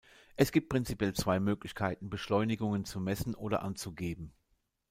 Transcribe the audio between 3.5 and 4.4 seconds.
anzugeben.